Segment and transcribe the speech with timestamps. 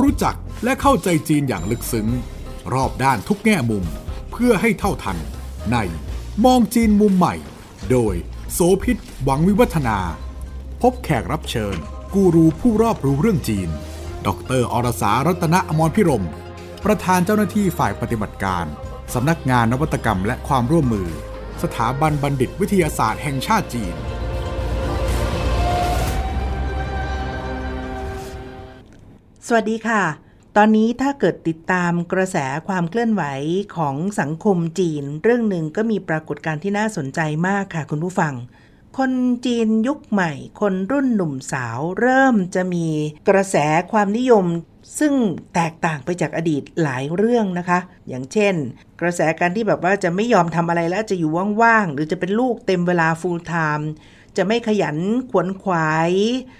[0.00, 2.08] รู้จักและเข้าใจจีนอย่างลึกซึ้ง
[2.74, 3.84] รอบด้านทุกแง่มุม
[4.32, 5.18] เพื่อให้เท่าทัน
[5.70, 5.76] ใน
[6.44, 7.34] มองจีนมุมใหม่
[7.90, 8.14] โดย
[8.52, 9.98] โสพิษหวังวิวัฒนา
[10.82, 11.76] พบแขกรับเชิญ
[12.14, 13.68] กูรูผู้รอบรู้เรื่องจีน
[14.26, 14.28] ด
[14.60, 16.24] รอรสารัตนอมรพิรม
[16.84, 18.64] ประธานเจ้าหน้าที่ฝ่ายปฏิบัติการ
[19.14, 21.08] สำนักงานนวัตกรรมและความร่วมมือ
[21.62, 23.94] สถาบันบัณฑิตวิทยาศาสตร์แห่งชาติจีน
[29.48, 30.02] สวัสดีค่ะ
[30.56, 32.36] ตอนนี้ถ้าเกิดติดตามกระแส
[32.68, 33.22] ความเคลื่อนไหว
[33.76, 38.34] ของสังคมจีน เรื่องหนึ่งก็มีปรากฏการณ์ที่น่าสนใจมากค่ะคุณผู้ฟัง
[38.98, 39.12] คน
[39.46, 42.86] จีนยุคใหม่ คนรุ่นหนุ่มสาว เริ่มจะมี
[43.28, 43.56] กระแส
[43.92, 44.44] ความนิยม
[44.98, 45.12] ซึ่ง
[45.54, 48.54] แตกต่างไปจากอดีตหลายเรื่องนะคะ อย่างเช่น
[49.00, 51.30] กระแสการที่แบบว่าจะไม่ยอมทำอะไรแล้วจะอยู่
[51.62, 53.84] ว่างๆ หรือจะเป็นลูกเต็มเวลา full time
[54.36, 54.96] จะไม่ขยัน
[55.30, 56.12] ขวนขวาย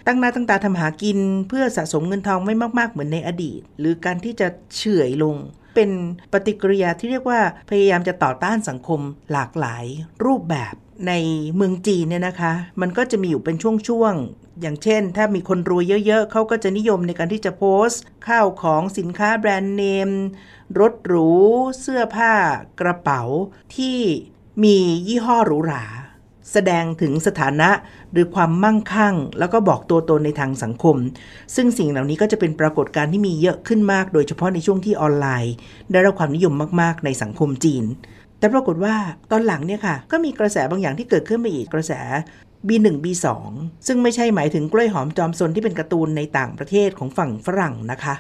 [0.06, 1.18] ตั้งหน้าตั้งตาทำหากิน
[1.48, 5.36] เพื่อสะสมเงินทองไม่มากๆ เหมือนในอดีต หรือการที่จะเฉื่อยลง
[5.74, 5.90] เป็น
[6.32, 9.00] ปฏิกิริยาที่เรียกว่าพยายามจะต่อต้านสังคม
[9.32, 9.84] หลากหลาย
[10.24, 10.74] รูปแบบ
[11.08, 11.12] ใน
[11.56, 20.10] เมืองจีนเนี่ยนะคะ มันก็จะมีอยู่เป็นช่วงๆ อย่างเช่น ถ้ามีคนรวยเยอะๆ เขาก็จะนิยมในการที่จะโพสต์ ข้าวของสินค้าแบรนด์เนม
[20.80, 21.30] รถหรู
[21.80, 22.32] เสื้อผ้า
[22.80, 23.22] กระเป๋า
[23.76, 23.98] ที่
[24.64, 24.76] มี
[25.08, 25.84] ยี่ห้อหรูหรา
[26.52, 27.70] แสดงถึงสถานะ
[28.12, 30.96] หรือความมั่งคั่ง แล้วก็บอกตัวตนในทางสังคม
[31.54, 35.54] ซึ่งสิ่งเหล่านี้ก็จะเป็นปรากฏการณ์ที่มีเยอะขึ้นมาก โดยเฉพาะในช่วงที่ออนไลน์
[35.92, 37.84] ได้รับความนิยมมากๆ ในสังคมจีน
[38.38, 38.94] แต่ปรากฏว่า
[39.30, 41.92] ตอนหลังเนี่ยค่ะ ก็มีกระแสบางอย่างที่เกิดขึ้นมาอีกกระแส
[42.68, 43.26] B1 B2
[43.86, 48.14] ซึ่งไม่ใช่หมายถึงกล้วยหอมจอมซนที่เป็นการ์ตูนในต่างประเทศของฝั่งฝรั่งนะคะ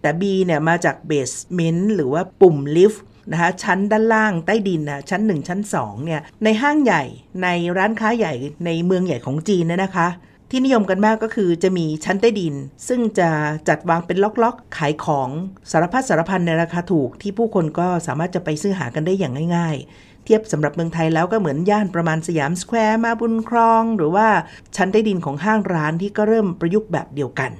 [0.00, 7.02] แต่ B เนี่ยมาจากเบสเมนต์หรือว่าปุ่มลิฟต์นะคะชั้นด้านล่างใต้ดินนะชั้น 1 ชั้น2เนี่ยในห้างใหญ่
[7.42, 8.34] ในร้านค้าใหญ่
[8.66, 10.08] ในเมืองใหญ่ของจีนเนี่ยนะคะ
[10.50, 12.54] ที่นิยมกันมากก็คือจะมีชั้นใต้ดิน
[12.88, 13.30] ซึ่งจะ
[13.68, 15.28] จัดวางเป็นล็อกๆ ขายของ
[15.70, 24.28] สารพัดสารพันในราคาถูกที่ผู้คนก็สามารถจะไปซื้อหากันได้อย่างง่าย ๆ เทียบสำหรับเมืองไทยแล้วก็เหมือนย่านประมาณสยามสแควร์มาบุญครอง หรือว่า
[24.76, 27.50] ชั้นใต้ดินของห้างร้านที่ก็เริ่มประยุกต์แบบเดียวกัน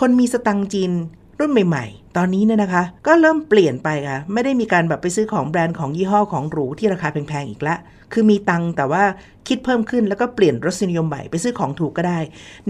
[0.00, 0.92] คนมีสตังจีน
[1.40, 7.76] รุ่นใหม่ ๆ ตอนนี้เนี่ยนะคะ ก็เริ่มเปลี่ยนไปค่ะ ไม่ได้มีการแบบไปซื้อของแบรนด์ของยี่ห้อของหรูที่ราคาแพงๆอีกละ
[8.12, 9.04] คือมีตังแต่ว่า
[9.48, 12.18] คิดเพิ่มขึ้นแล้วก็เปลี่ยนรสนิยมใหม่ไปซื้อของถูกก็ได้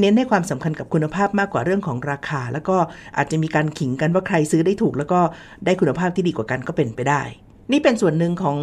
[0.01, 2.77] เน้นให้ความสำคัญกับคุณภาพมากกว่าเรื่องของราคา แล้วก็
[3.17, 5.21] อาจจะมีการขิงกันว่าใครซื้อได้ถูก แล้วก็
[5.65, 7.23] ได้คุณภาพที่ดีกว่ากันก็เป็นไปได้
[7.73, 8.59] นี่เป็นส่วนหนึ่งของ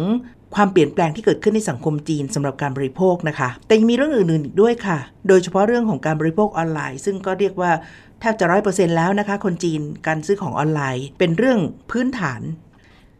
[0.54, 4.98] ความเปลี่ยนแปลงที่เกิดขึ้นในสังคมจีนสำหรับการบริโภคนะคะ แต่ยังมีเรื่องอื่นๆอีกด้วยค่ะ
[5.28, 7.70] โดยเฉพาะเรื่องของการบริโภคออนไลน์ ซึ่งก็เรียกว่า
[8.20, 11.58] แทบจะร้อยเปอร์เซ็นต์แล้วนะคะ คนจีนการซื้อของออนไลน์ เป็นเรื่อง
[11.90, 12.42] พื้นฐาน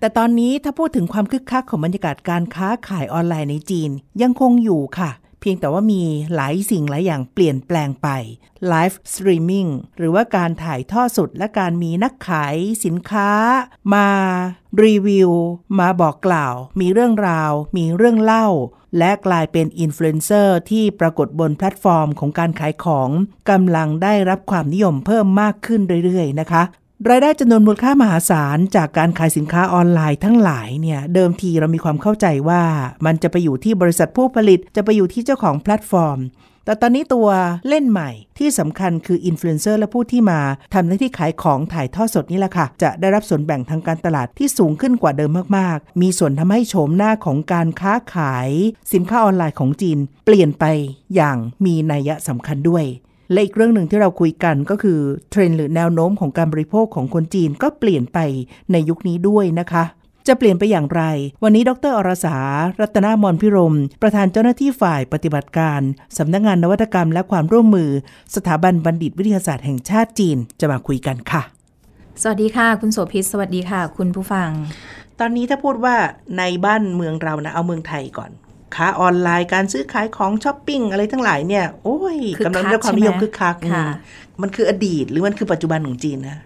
[0.01, 3.91] แต่ตอนนี้ถ้าพูดถึงความคึกคักของบรรยากาศการค้าขายออนไลน์ในจีน
[4.23, 5.11] ยังคงอยู่ค่ะ
[5.49, 6.03] พียงแต่ว่ามี
[6.34, 8.09] หลายสิ่งหลายอย่างเปลี่ยนแปลงไป
[8.69, 13.31] live streaming หรือว่าการถ่ายทอดสดและการมีนักขายสินค้า
[13.95, 14.09] มา
[14.84, 15.31] รีวิว
[15.79, 18.47] มาบอกกล่าว มีเรื่องราว มีเรื่องเล่า
[18.99, 23.09] และกลายเป็นอินฟลูเอนเซอร์ที่ปรากฏบนแพลตฟอร์มของการขายของ
[23.51, 26.63] กำลังได้รับความนิยมเพิ่มมากขึ้นเรื่อยๆนะคะ
[27.09, 32.62] รายได้จำนวนมูลค่ามหาศาลจากการขายสินค้าออนไลน์ทั้งหลายเนี่ยเดิมทีเรามีความเข้าใจว่า
[33.07, 36.19] มันจะไปอยู่ที่บริษัทผู้ผลิต จะไปอยู่ที่เจ้าของแพลตฟอร์ม
[36.65, 37.29] แต่ตอนนี้ตัว
[37.69, 40.41] เล่นใหม่ที่สำคัญคืออินฟลูเอนเซอร์และผู้ที่มา
[40.75, 48.49] ทำหน้าที่ขายของถ่ายทอดสดนี่แหละค่ะ จะได้รับส่วนแบ่งทางการตลาดที่สูงขึ้นกว่าเดิมมากๆ มีส่วนทำให้โฉมหน้าของการค้าขาย
[48.93, 50.65] สินค้าออนไลน์ของจีน เปลี่ยนไป
[51.15, 52.84] อย่างมีนัยสำคัญด้วย
[53.33, 55.01] และอีกเรื่องหนึ่งที่เราคุยกันก็คือ
[55.31, 58.19] เทรนด์หรือแนวโน้มของการบริโภคของคนจีนก็เปลี่ยนไป
[58.73, 59.85] ในยุคนี้ด้วยนะคะ
[60.29, 61.03] จะเปลี่ยนไปอย่างไร
[61.43, 62.37] วันนี้ดรอรสา
[62.81, 65.81] รัตนามนพิรม ประธานเจ้าหน้าที่ฝ่ายปฏิบัติการ
[66.19, 67.91] สำนักงงานนวัตกรรมและความร่วมมือ
[68.35, 71.43] สถาบันบัณฑิตวิทยาศาสตร์แห่งชาติจีนจะมาคุยกันค่ะ
[72.23, 74.51] สวัสดีค่ะ คุณโสภิตสวัสดีค่ะ คุณผู้ฟัง
[75.21, 75.97] ตอนนี้ถ้าพูดว่า
[76.39, 78.31] ในบ้านเมืองเรานะ เอาเมืองไทยก่อน
[78.75, 84.01] ค้าออนไลน์การซื้อขายของช้อปปิ้งอะไรทั้งหลายเนี่ย โอ้ยคึกคักกำลังได้รับความนิยมใช่ไหมคึกคักค่ะอื
[84.39, 86.39] มมันคืออดีตหรือมันคือปัจจุบันของจีนนะ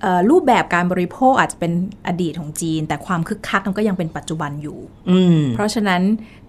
[0.00, 1.72] เอ่อรูปแบบการบริโภคอาจจะเป็น
[2.06, 4.78] อดีตของจีน แต่ความคึกคักมันก็ยังเป็นปัจจุบันอยู่
[5.10, 6.02] อืมเพราะฉะนั้น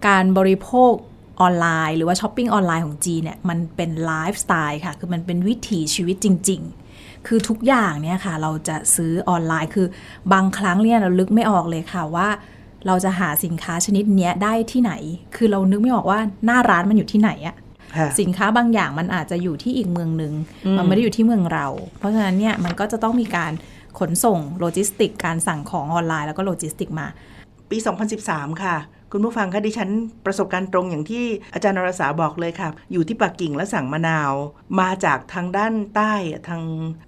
[0.08, 0.92] การบริโภค
[1.40, 6.60] ออนไลน์หรือว่าช้อปปิ้งออนไลน์ของจีนเนี่ยมันเป็นไลฟ์สไตล์ค่ะ คือมันเป็นวิถีชีวิตจริง
[6.94, 9.86] ๆ คือทุกอย่างเนี่ยค่ะ เราจะซื้อออนไลน์คือ
[10.32, 12.28] บางครั้งเนี่ยเรานึกไม่ออกเลยค่ะว่า
[12.86, 14.92] เราจะหาสินค้าชนิดเนี้ยได้ที่ไหน
[15.36, 17.56] คือเรานึกไม่ออกว่าหน้าร้านมันอยู่ที่ไหนอะ
[17.96, 20.32] ค่ะสินค้าบางอย่างมันอาจจะอยู่ที่อีกเมืองหนึ่ง
[20.78, 21.66] มันไม่ได้อยู่ที่เมืองเรา
[21.98, 23.52] เพราะฉะนั้นเนี่ยมันก็จะต้องมีการ
[23.98, 27.06] ขนส่งโลจิสติก การสั่งของออนไลน์แล้วก็โลจิสติกมา
[27.70, 27.76] ปี
[28.20, 28.76] 2013 ค่ะ
[29.12, 29.90] คุณผู้ฟังคะดิฉัน
[30.26, 31.24] ประสบการณ์ตรงอย่างที่
[31.54, 34.32] อาจารย์นรสาบอกเลยค่ะ อยู่ที่ปักกิ่งแล้วสั่งมะนาว
[34.80, 36.12] มาจากทางด้านใต้
[36.48, 36.62] ทาง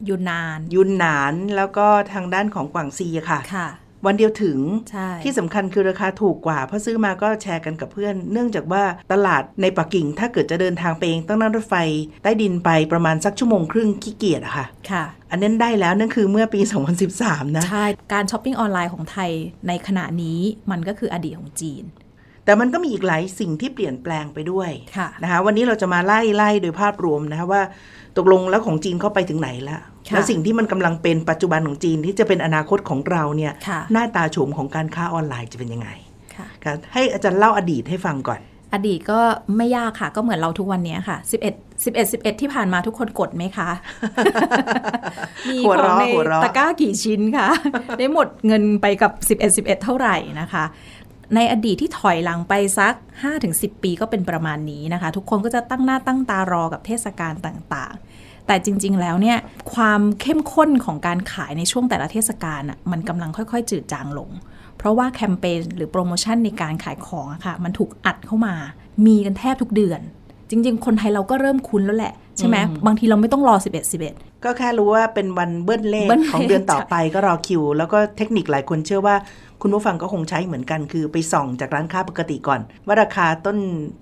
[0.08, 3.68] ยูนนาน ยุนหนานแล้วก็ทางด้านของกวางซีอะค่ะค่ะ
[4.06, 4.58] วันเดียวถึง
[4.90, 11.74] ใช่ที่สำคัญคือราคาถูกกว่า เพราะซื้อมาก็แชร์กันกับเพื่อน เนื่องจากว่าตลาดในปักกิ่ง ถ้าเกิดจะเดินทางไปเองต้องนั่งรถไฟ
[12.22, 16.60] ใต้ดินไปประมาณสักชั่วโมงครึ่งขี้เกียจอะค่ะค่ะอันนั้นได้แล้วนั่นคือเมื่อปี
[17.08, 19.30] 2013 นะ ใช่ การช้อปปิ้งออนไลน์ของไทย
[19.68, 20.40] ในขณะนี้
[20.70, 21.84] มันก็คืออดีตของจีน
[22.44, 27.62] แต่มันก็มีอีกหลายสิ่งที่เปลี่ยนแปลงไปด้วยค่ะนะคะวันนี้เราจะมาไล่ไล่โดยภาพรวมนะคะว่า
[28.16, 35.88] ตกลงแล้วของจีนเข้าไปถึงไหนแล้วค่ะแล้วสิ่งที่มันกำลังเป็นปัจจุบันของจีนที่จะเป็นอนาคตของเราเนี่ยค่ะหน้าตาโฉมของการค้าออนไลน์จะเป็นยังไง
[36.36, 38.40] ค่ะค่ะให้อาจารย์เล่าอดีตให้ฟังก่อน
[38.74, 39.20] อดีตก็
[39.56, 43.68] ไม่ยากค่ะ ก็เหมือนเราทุกวันนี้ค่ะ 11 11 11 ที่ผ่านมาทุกคนกดไหมคะ
[45.48, 47.48] มีหัวของเราะในหัวเราะตะกร้ากี่ชิ้นคะ
[47.98, 50.64] ได้หมดเงินไปกับ 11 11 เท่าไหร่นะคะ
[51.34, 52.94] ในอดีตที่ถอยหลังไปสัก
[53.38, 59.38] 5-10 ปีก็เป็นประมาณนี้นะคะ ทุกคนก็จะตั้งหน้าตั้งตารอกับเทศกาลต่างๆ แต่จริง ๆ แล้วเนี่ย
[59.74, 64.30] ความเข้มข้นของการขายในช่วงแต่ละเทศกาลอะมันกำลังค่อย ๆ จืดจางลง
[64.78, 68.54] เพราะว่าแคมเปญหรือโปรโมชั่นในการขายของอะค่ะมันถูกอัดเข้ามา
[69.06, 70.00] มีกันแทบทุกเดือน
[70.50, 72.56] จริง ๆ คนไทยเราก็เริ่มคุ้นแล้วแหละใช่ไหม
[72.86, 79.16] บางทีเราไม่ต้องรอ 11 11 ก็แค่รู้ว่าเป็นวันเบิ้ลเลขเบิ้ลเลขของเดือนต่อไปก็รอคิว แล้วก็เทคนิคหลายคนเชื่อว่า
[79.66, 83.58] คุณผู้ฟังก็คงใช้เหมือนกัน คือไปส่องจากร้านค้าปกติก่อน ว่าราคาต้น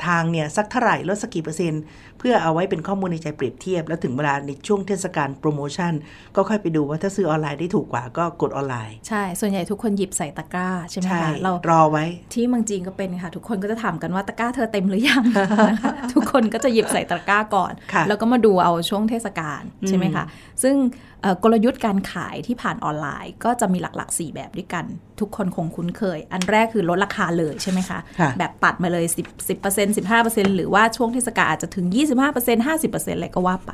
[0.06, 1.82] ทางเนี่ยสักเท่าไหร่ลดสักกี่เปอร์เซ็นต์
[2.19, 5.93] เพื่อเอาไว้เป็นข้อมูลในใจเปรียบเทียบ แล้วถึงเวลาในช่วงเทศกาลโปรโมชั่น
[6.37, 12.05] ก็ค่อยไปดูว่าถ้าซื้อออนไลน์ได้ถูกกว่าก็กดออนไลน์ ใช่ ส่วนใหญ่ทุกคนหยิบใส่ตะกร้าใช่ไหมใช่คะเรารอไว้
[12.35, 15.23] ที่เมืองจีนก็เป็นค่ะ ทุกคนก็จะถามกันว่าตะกร้าเธอเต็มหรือยัง
[15.69, 20.25] นะคะทุกคนก็จะหยิบใส่ตะกร้าก่อนค่ะแล้วก็มาดูเอาช่วงเทศกาลใช่ไหมคะ
[20.62, 21.12] ซึ่งเอ่อ
[21.42, 24.84] กลยุทธ์การขายที่ผ่านออนไลน์ ก็จะมีหลักๆ 4 แบบด้วยกัน
[25.20, 31.86] ทุกคนคงคุ้นเคย อันแรกคือลดราคาเลยใช่ไหมคะค่ะแบบตัดมาเลย10 10% 15%หรือว่าช่วงเทศกาลอาจจะถึง
[32.26, 33.72] 25% 50%อะไรก็ว่าไป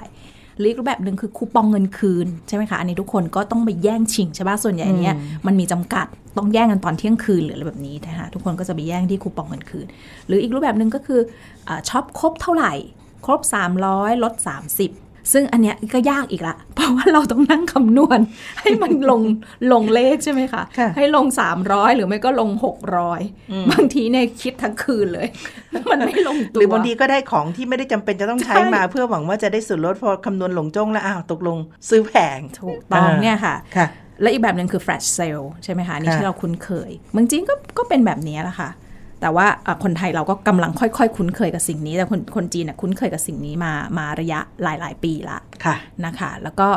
[0.59, 5.15] หรืออีกรูปแบบหนึ่งคือคูปองเงินคืนใช่ไหมคะอันนี้ทุกคนก็ต้องไปแย่งชิงใช่ป่ะส่วนใหญ่เนี้ย
[5.47, 6.07] มันมีจำกัด
[6.37, 9.87] ต้องแย่งกันตอนเที่ยงคืนหรืออะไรแบบนี้นะคะทุกคนก็จะไปแย่งที่คูปองเงินคืน
[10.27, 11.21] หรืออีกรูปแบบหนึ่งก็คือ
[11.69, 12.73] อาช็อปครบเท่าไหร่
[13.25, 13.41] ครบ
[13.83, 14.35] 300 ลด
[14.75, 18.21] 30 ซึ่งอันเนี้ยก็ยากอีกละ เพราะว่าเราต้องนั่งคำนวณ
[18.61, 19.23] ให้มันลง
[19.73, 21.27] ลงเลขใช่ไหมคะค่ะให้ลง
[21.63, 22.51] 300 หรือไม่ก็ลง
[23.11, 25.29] 600 บางทีเนี่ยคิดทั้งคืนเลย
[25.91, 31.59] มันไม่ลงตัว หรือบางทีก็ได้ของที่ไม่ได้จำเป็นจะต้องใช้ใช่มา เพื่อหวังว่าจะได้ส่วนลดพอคำนวณหลงจ้งแล้วอ้าวตกลง
[31.89, 33.87] ซื้อแพงถูกต้องเนี่ยค่ะค่ะ
[34.23, 38.71] และอีกแบบหนึ่งคือ flash sale ใช่ไหมคะอันนี่ค่ะที่เราคุ้นเคยเมืองจีนก็ก็เป็นแบบนี้แหละค่ะ
[39.21, 46.69] แต่ว่าอะคนไทยเราก็กำลังค่อยๆ คุ้นเคยกับสิ่งนี้ แต่คนคนจีนน่ะคุ้นเคยกับสิ่งนี้มามาระยะหลายๆ ปีละค่ะนะคะ แล้วก็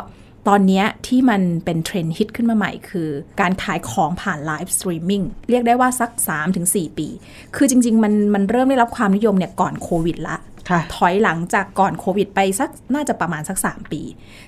[0.48, 3.08] ตอนเนี้ยที่มันเป็นเทรนด์ฮิตขึ้นมาใหม่คือ
[3.40, 6.10] การขายของผ่าน live streaming เรียกได้ว่าสัก
[6.54, 7.08] 3-4 ปี
[7.56, 10.51] คือจริง ๆ มันมันเริ่มได้รับความนิยมเนี่ยก่อนโควิดละค่ะ
[10.94, 14.02] ถอยหลังจากก่อนโควิดไปสักน่าจะประมาณสัก 3 ปี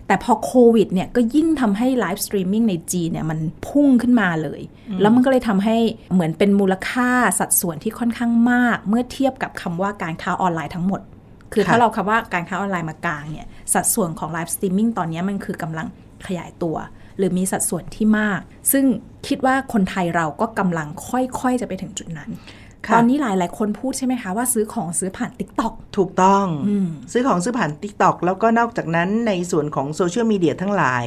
[0.07, 3.39] แต่พอโควิดเนี่ยก็ยิ่งทำให้ live streaming ในจีนเนี่ยมัน
[3.69, 4.61] พุ่งขึ้นมาเลย
[5.01, 5.77] แล้วมันก็เลยทำให้
[6.13, 11.01] เหมือนเป็นมูลค่าสัดส่วนที่ค่อนข้างมาก เมื่อเทียบกับคำว่าการค้าออนไลน์ทั้งหมด
[11.53, 15.87] คือค่ะถ้าเราคำว่าการค้าออนไลน์มากลางเนี่ยสัดส่วนของ live streaming ตอนนี้มันคือกำลัง
[16.27, 16.77] ขยายตัว
[17.19, 18.41] หรือมีสัดส่วนที่มาก
[18.73, 18.85] ซึ่ง
[19.29, 22.64] คิดว่าคนไทยเราก็กำลังค่อยๆ จะไปถึงจุดนั้นค่ะ
[22.95, 31.07] ตอนนี้หลายๆคนพูดใช่ไหมคะว่าซื้อของซื้อผ่าน TikTok o k ถูกต้องอืมซื้อของซื้อผ่าน TikTok แล้วก็นอกจากนั้นในส่วนของโซเชียลมีเดียทั้งหลาย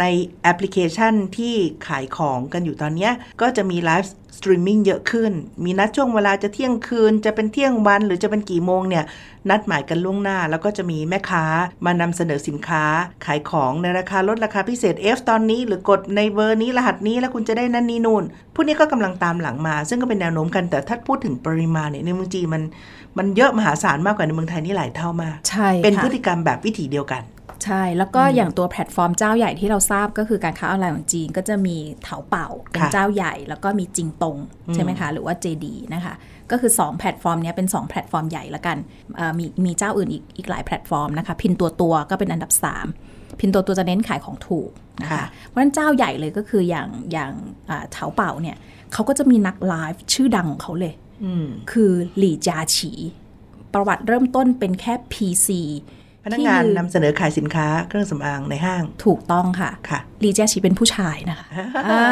[0.00, 0.04] ใน
[0.42, 1.54] แอปพลิเคชันที่
[1.86, 5.32] ขายของกันอยู่ตอนเนี้ยก็จะมี live streaming เยอะขึ้น
[5.64, 9.04] มีนัดช่วงเวลาจะเที่ยงคืน จะเป็นเที่ยงวันหรือจะเป็นกี่โมงเนี่ย
[9.50, 11.44] นัดหมายกันล่วงหน้า แล้วก็จะมีแม่ค้า
[11.84, 12.84] มานำเสนอสินค้า
[13.24, 22.62] ขายของในราคาลดราคาพิเศษ F ตอนนี้ หรือกดในเบอร์นี้รหัสนี้แล้วคุณจะได้นั่นนี่นู่น พวกนี้ก็กำลังตามหลังมา ซึ่งก็เป็นแนวโน้มกันแต่ถ้าพูดถึงปริมาณเนี่ยในเมืองจีนมัน
[23.18, 27.22] มันเยอะมหาศาลมากกว่าในเมืองไทยนี่หลายเท่ามาก ใช่ เป็นค่ะพฤติกรรมแบบวิถีเดียวกัน
[27.64, 34.36] ใช่ แล้วก็อย่างตัวแพลตฟอร์มเจ้าใหญ่ที่เราทราบก็คือการค้าออนไลน์ของจีนก็จะมีเถาเป่าเป็นค่ะเจ้าใหญ่ แล้วก็มีจิงตง
[34.74, 36.14] ใช่ไหมคะ หรือว่า JD นะคะ
[36.50, 38.76] ก็คือ 2 แพลตฟอร์มเนี้ยเป็น 2 แพลตฟอร์มใหญ่ละกัน
[39.16, 42.52] เอ่อมีมีเจ้าอื่นอีกอีกหลายแพลตฟอร์มนะคะ พินตัวตัวก็เป็นอันดับ
[42.94, 44.70] 3 พินตัวตัวจะเน้นขายของถูก
[45.02, 47.32] นะคะค่ะเพราะฉะนั้นเจ้าใหญ่เลยก็คืออย่างอย่าง
[47.70, 48.56] อ่าเถาเป่าเนี่ย
[48.92, 52.92] เขาก็จะมีนักไลฟ์ชื่อดังของเขาเลยอืมคือหลี่จาฉี
[53.74, 55.48] ประวัติเริ่มต้นเป็นแค่ PC
[56.24, 61.46] พนักงานที่ยืนนำเสนอขายสินค้าเครื่องสำอางในห้าง ถูกต้องค่ะค่ะหลี่จาฉีเป็นผู้ชายนะคะ
[61.90, 62.04] อ่า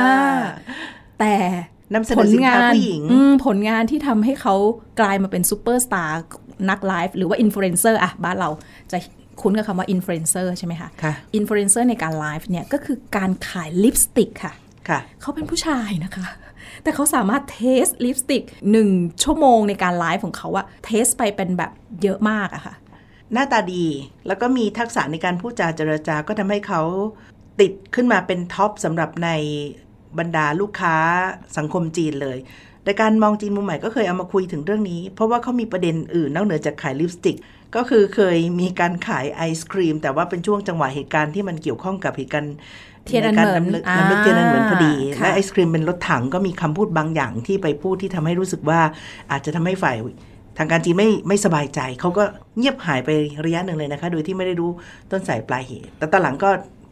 [1.21, 1.35] แต่
[1.95, 4.55] นำเสนอสินค้าผู้หญิงอืมผลงานที่ทำให้เขา
[5.00, 6.23] กลายมาเป็นซูเปอร์สตาร์
[6.71, 8.50] นักไลฟ์หรือว่าอินฟลูเอนเซอร์อะบ้านเรา
[8.93, 8.99] จะ
[9.40, 14.52] คุ้นกับคำว่าอินฟลูเอนเซอร์ใช่ไหมคะค่ะอินฟลูเอนเซอร์ในการไลฟ์เนี่ยก็คือการขายลิปสติกค่ะ
[14.88, 16.26] ค่ะเขาเป็นผู้ชายนะคะ
[16.83, 18.88] แต่เขาสามารถ test ลิปสติกหนึ่ง
[19.23, 21.71] ชั่วโมงในการไลฟ์ของเขาอะ test ไปเป็นแบบ
[22.02, 22.75] เยอะมากอะค่ะ
[23.33, 23.85] หน้าตาดี
[24.27, 26.83] แล้วก็มีทักษะในการพูดจาเจรจาก็ทำให้เขา
[27.61, 29.31] ติดขึ้นมาเป็น top สำหรับใน
[30.19, 30.97] บรรดาลูกค้า
[31.57, 32.39] สังคมจีนเลย
[32.85, 37.37] แต่การมองจีนมุมใหม่ก็เคยเอามาคุยถึงเรื่องนี้ เพราะว่าเขามีประเด็นอื่นนอกเหนือจากขายลิปสติก
[37.77, 42.55] ก็คือเคยมีการขายไอศครีม แต่ว่าเป็นช่วงจังหวะเหตุการณ์ที่มันเกี่ยวข้องกับเหตุการณ์
[43.05, 48.81] เทียนอันเหมินในการำลึกำลึกเทียนอันเหมือนพอดีค่ะและไอศครีมเป็นรถถังก็มีคำพูดบางอย่างที่ไปพูดที่ทำให้รู้สึกว่า
[49.31, 49.97] อาจจะทำให้ฝ่าย
[50.62, 52.25] ทางการจีนไม่ไม่สบายใจเขาก็
[52.59, 53.09] เงียบหายไป
[53.45, 54.71] ระยะหนึ่งเลยนะคะ โดยที่ไม่ได้รู้
[55.11, 56.50] ต้นสายปลายเหตุ แต่ตอนหลังก็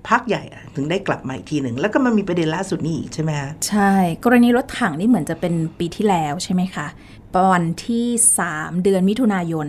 [0.09, 0.43] พักใหญ่
[0.75, 3.93] ถึงได้กลับมาอีกทีหนึ่ง แล้วก็มันมีประเด็นล่าสุดนี่อีกใช่ไหมคะใช่
[4.25, 6.87] กรณีรถถังนี่เหมือนจะเป็นปีที่แล้วใช่ไหมคะ
[7.53, 8.07] วันที่
[8.47, 9.67] 3 เดือนมิถุนายน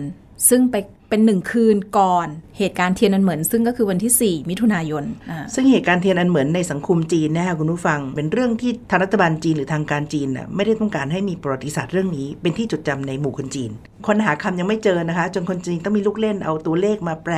[0.48, 0.76] ซึ่งไป
[1.10, 13.70] เป็นหนึ่งคืนก่อนเหตุการณ์เทียนอันเหมือน ซึ่งก็คือวันที่ 4 มิถุนายนอ่าซึ่งเหตุการณ์เทียนอันเหมือนในสังคมจีนนะคะคุณผู้ฟัง เป็นเรื่องที่ทางรัฐบาลจีนหรือทางการจีนน่ะไม่ได้ต้องการให้มีประวัติศาสตร์เรื่องนี้ เป็นที่จดจำในหมู่คนจีน
[14.06, 17.34] คนหาคำยังไม่เจอนะคะ จนคนจีนต้องมีลูกเล่นเอาตัวเลขมาแปล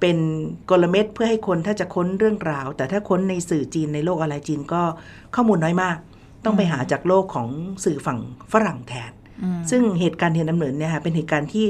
[0.00, 0.16] เป็น
[0.70, 4.82] กลเม็ดเพื่อให้คนถ้าจะค้นเรื่องราว แต่ถ้าค้นในสื่อจีนในโลกออนไลน์จีนก็
[5.34, 5.96] ข้อมูลน้อยมาก
[6.44, 7.48] ต้องไปหาจากโลกของ
[7.84, 8.18] สื่อฝั่ง
[8.52, 9.12] ฝรั่งแทน
[9.70, 11.66] ซึ่งเหตุการณ์เทียนอันเหมือนเนี่ยค่ะเป็นเหตุการณ์ที่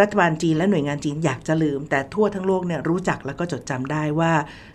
[0.00, 4.32] รัฐบาลจีนและหน่วยงานจีนอยากจะลืม แต่ทั่วทั้งโลกเนี่ยรู้จักแล้วก็จดจำได้ว่า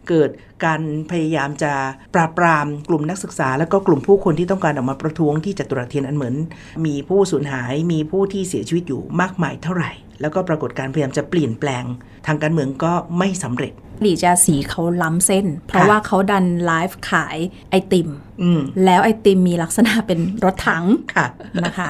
[0.10, 0.30] เกิด
[0.66, 1.74] การพยายามจะ
[2.16, 6.36] ปราบปรามกลุ่มนักศึกษา และก็กลุ่มผู้คนที่ต้องการออกมาประท้วงที่จัตุรัสเทียนอันเหมือน
[6.86, 11.84] มีผู้สูญหายมีผู้ที่เสียชีวิตอยู่มากมายเท่าไหร่ แล้วก็ปรากฏการพยายามจะเปลี่ยนแปลง
[12.28, 17.38] ทางการเมืองก็ไม่สำเร็จ หลีจาสีเขาล้ำเส้น เพราะค่ะว่าเขาดันไลฟ์ขาย
[17.70, 18.10] ไอติม
[18.42, 21.28] อืมแล้วไอติมมีลักษณะเป็นรถถังค่ะ
[21.66, 21.90] นะคะ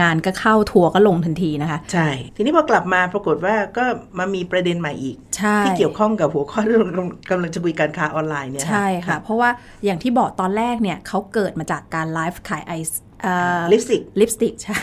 [0.00, 3.84] งานก็เข้าทัวร์ก็ลงทันทีนะคะ ใช่ ทีนี้พอกลับมาปรากฏว่าก็
[4.18, 6.86] มามีประเด็นใหม่อีกใช่ที่เกี่ยวข้องกับหัวข้อที่เรา
[7.30, 9.50] กำลังจะคุยการค้าออนไลน์เนี่ยใช่ค่ะ เพราะว่า
[9.84, 14.80] อย่างที่บอกตอนแรกเนี่ยเขาเกิดมาจากการไลฟ์ขายไอซ์เอ่อลิปสติกลิปสติกใช่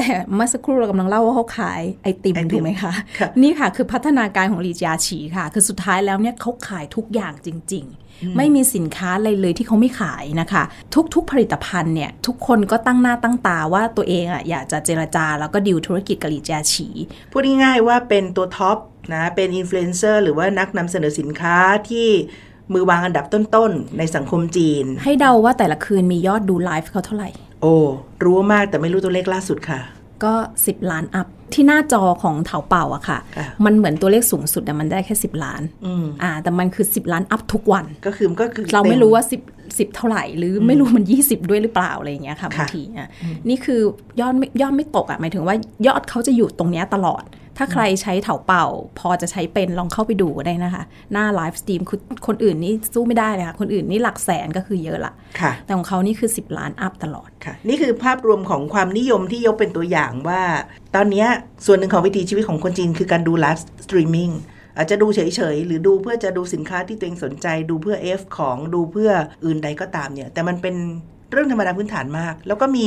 [0.00, 10.62] แต่เมื่อสักครู่เรากำลังเล่าว่าเขาขายไอติมไอติมถูกไหมคะค่ะนี่ค่ะคือพัฒนาการของลีจยาฉีค่ะ คือสุดท้ายแล้วเนี่ยเขาขายทุกอย่างจริง ๆไม่มีสินค้าอะไรเลยที่เขาไม่ขายนะคะ
[11.14, 16.88] ทุกๆผลิตภัณฑ์เนี่ยทุกคนก็ตั้งหน้าตั้งตาว่าตัวเองอะอยากจะเจรจาแล้วก็ดิวธุรกิจกับหลี่จาฉี
[17.32, 18.78] พูดง่ายๆว่าเป็นตัว top
[19.14, 21.56] นะเป็นอินฟลูเอนเซอร์หรือว่านักนำเสนอสินค้า
[21.88, 22.08] ที่
[22.72, 27.30] มือวางอันดับต้นๆ ในสังคมจีน ให้เดาว่าแต่ละคืนมียอดดูไลฟ์เขาเท่าไหร่
[27.62, 27.74] โอ้
[28.24, 29.80] รู้มากแต่ไม่รู้ตัวเลขล่าสุดค่ะ
[30.24, 41.04] ก็ 10 ล้าน up ที่หน้าจอของเถาเป่าอะค่ะค่ะมันเหมือนตัวเลขสูงสุดแต่มันได้แค่ 10 ล้านอืมอ่าแต่มันคือ 10 ล้าน up ทุกวัน ก็คือก็คือเราไม่ต็รู้ว่า 10 10เท่าไหร่ หรือไม่รู้มัน
[41.26, 43.08] 20 ด้วยหรือเปล่าอะไรอย่างเงี้ยค่ะบางทีอะ
[43.48, 43.80] นี่คือ
[44.20, 47.24] ยอดไม่ยอดไม่ตกอะหมายถึงว่ายอดเขาจะอยู่ตรงเนี้ยตลอด
[47.62, 48.66] ถ้าใครใช้เถาเป่า
[48.98, 60.42] พอจะใช้เป็นลองเข้าไปดูก็ได้นะคะ หน้า live stream คือคนอื่นนี่สู้ไม่ได้เลยค่ะ คนอื่นนี่หลักแสนก็คือเยอะละค่ะ แต่ของเขานี่คือ 10 ล้าน up ตลอดค่ะ นี่คือภาพรวมของความนิยมที่ยกเป็นตัวอย่างว่า
[60.94, 61.28] ตอนเนี้ย
[61.66, 64.30] ส่วนหนึ่งของวิถีชีวิตของคนจีนคือการดู live streaming
[64.80, 65.20] อาจจะดูเฉ
[65.54, 69.10] ยๆ หรือดูเพื่อจะดูสินค้าที่ตัวเองสนใจ ดูเพื่อ F ของดูเพื่อ
[69.44, 70.76] อื่นใดก็ตามเนี่ย แต่มันเป็น
[71.32, 72.86] เรื่องธรรมดาพื้นฐานมาก แล้วก็มี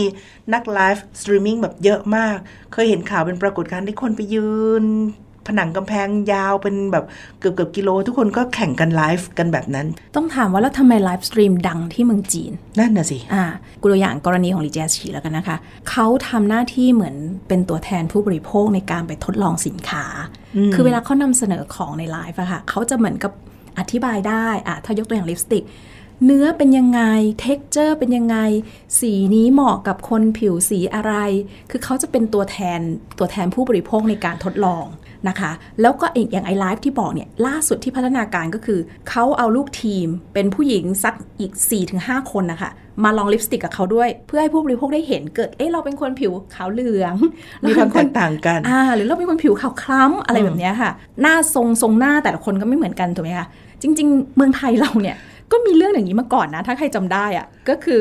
[0.54, 2.38] นักไลฟ์สตรีมมิ่งแบบเยอะมาก
[2.74, 4.48] เคยเห็นข่าวเป็นปรากฏการณ์ที่คนไปยื
[4.84, 4.86] น
[5.50, 7.06] ผนังกำแพงยาวเป็นแบบ
[7.40, 13.44] เกือบเกือบๆกิโล ทุกคนก็แข่งกันไลฟ์กันแบบนั้น ต้องถามว่าแล้วทำไมไลฟ์สตรีมดังที่เมืองจีน นั่นน่ะสิ อ่า
[13.82, 15.58] กูตัวอย่างกรณีของหลี่เจียฉีแล้วกันนะคะ
[15.90, 17.16] เขาทำหน้าที่เหมือน
[17.48, 20.06] เป็นตัวแทนผู้บริโภคในการไปทดลองสินค้า
[20.74, 23.32] คือเวลาเขานำเสนอของในไลฟ์อะค่ะเขาจะเหมือนกับ
[23.80, 25.64] อธิบายได้อะถ้ายกตัวอย่างลิปสติก
[26.26, 27.02] เนื้อเป็นยังไง
[27.40, 28.38] texture เป็นยังไง
[29.00, 31.14] สีนี้เหมาะกับคนผิวสีอะไร
[31.70, 32.80] คือเขาจะเป็นตัวแทน
[33.20, 34.86] ตัวแทนผู้บริโภคในการทดลอง
[35.28, 35.52] นะคะ
[35.82, 41.52] แล้วก็อีกอย่างไอไลฟ์ที่บอกเนี่ยล่าสุดที่พัฒนาการก็คือ เขาเอาลูกทีมเป็นผู้หญิงสักอีก
[41.92, 42.72] 4-5 คนนะคะ
[43.04, 47.14] มาลองลิปสติกกับเขาด้วย เพื่อให้ผู้บริโภคได้เห็นเกิดเอ๊ะเราเป็นคนผิวขาวเหลือง
[47.68, 53.48] มีความแตกต่างกันอ่าหรือเราเป็นคนผิวขาวคล้ำอะไรแบบเนี้ยค่ะ หน้าทรงทรงหน้าแต่ละคนก็ไม่เหมือนกันถูกไหมคะ
[53.82, 55.18] จริง ๆ เมืองไทยเราเนี่ย
[55.52, 58.00] ก็มีเรื่องอย่างนี้มาก่อนนะ ถ้าใครจำได้อะก็คือ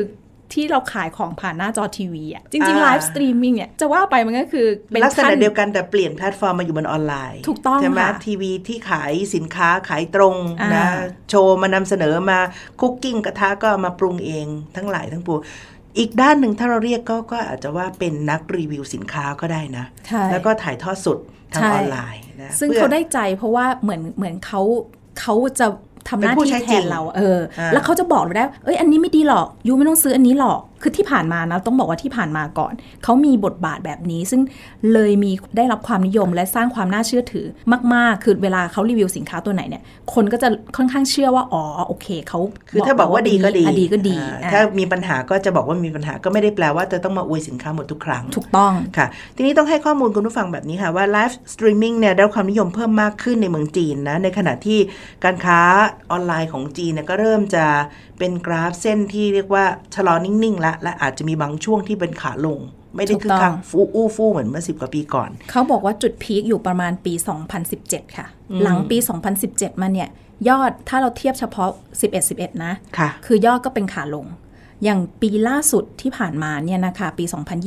[0.53, 10.87] ที่เราขายของผ่านหน้าจอทีวีอะจริงๆอ่าไลฟ์สตรีมมิ่งเนี่ยจะว่าไปมันก็คือเป็นลักษณะขั้นเดียวกันแต่เปลี่ยนแพลตฟอร์มมาอยู่บนออนไลน์ ถูกต้องใช่ไหมค่ะทีวีที่ขายสินค้าขายตรงอ่านนะ
[11.31, 12.39] โชว์มานำเสนอมา
[12.81, 15.41] cooking กระทะก็เอามาปรุงเองทั้งหลายทั้งปวง
[15.99, 21.19] อีกด้านหนึ่งถ้าเราเรียกก็ก็อาจจะว่าเป็นนักรีวิวสินค้าก็ได้นะใช่แล้วก็ถ่ายทอดสด
[21.55, 24.63] ทางใช่ออนไลน์นะซึ่งพื่อเขาได้ใจเพราะว่าเหมือนเหมือนเขา
[25.21, 25.67] เขาจะ
[26.09, 32.73] ทำหน้าเป็นผู้ที่ใช้แทจรินงเรา เอออ่าแล้วเขาจะบอกเราได้ เอ้ย อันนี้ไม่ดีหรอก ยูไม่ต้องซื้ออันนี้หรอก คือที่ผ่านมานะต้องบอกว่าที่ผ่านมาก่อน
[33.05, 34.41] เขามีบทบาทแบบนี้ ซึ่ง
[34.93, 37.47] เลยมีได้รับความนิยมและสร้างความน่าเชื่อถือ
[37.95, 39.83] มาก ๆ คือเวลาเขารีวิวสินค้าตัวไหนเนี่ย
[40.15, 54.79] คนก็จะค่อนข้างเชื่อว่า อ๋อ โอเคเขาคือถ้าบอกว่าดีก็ดีอะดีก็ดีอ่าอะถ้ามีปัญหาก็จะบอกว่ามีปัญหาก็ไม่ได้แปลว่าจะต้องมาอวยสินค้าหมดทุกครั้ง ถูกต้องค่ะ ทีนี้ต้องให้ข้อมูลคุณผู้ฟังแบบนี้ค่ะว่าไลฟ์สตรีมมิ่งเนี่ยได้รับความนิยมเพิ่มมากขึ้นในเมืองจีนนะ ในขณะที่
[55.25, 55.61] การค้า
[56.11, 57.65] ออนไลน์ของจีนเนี่ยก็เริ่มจะ
[58.19, 62.61] เป็นกราฟเส้นที่เรียกว่าชะลอนิ่งๆละและอาจจะมีบางช่วงที่เป็นขาลง
[62.97, 67.13] ไม่ได้ถูกคือคึกคักฟู่อู้ฟู่เหมือนเมื่อสิบกว่าปีก่อน เขาบอกว่าจุด peak อยู่ประมาณปี
[67.65, 68.27] 2017 ค่ะ
[68.63, 68.97] หลังปี
[69.41, 70.09] 2017 มาเนี่ย
[70.49, 74.27] ยอดถ้าเราเทียบเฉพาะ 11 11 นะค่ะ คือยอดก็เป็นขาลง
[74.85, 77.25] อย่างปีล่าสุดที่ผ่านมาเนี่ยนะคะปี